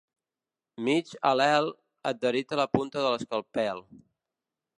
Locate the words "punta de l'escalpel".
2.79-3.85